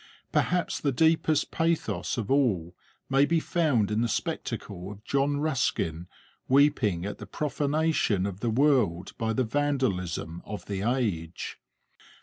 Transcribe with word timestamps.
Perhaps 0.31 0.79
the 0.79 0.91
deepest 0.91 1.51
pathos 1.51 2.17
of 2.17 2.31
all 2.31 2.73
may 3.07 3.23
be 3.23 3.39
found 3.39 3.91
in 3.91 4.01
the 4.01 4.07
spectacle 4.07 4.91
of 4.91 5.03
John 5.03 5.37
Ruskin 5.37 6.07
weeping 6.47 7.05
at 7.05 7.19
the 7.19 7.27
profanation 7.27 8.25
of 8.25 8.39
the 8.39 8.49
world 8.49 9.15
by 9.19 9.31
the 9.31 9.43
vandalism 9.43 10.41
of 10.43 10.65
the 10.65 10.81
age. 10.81 11.59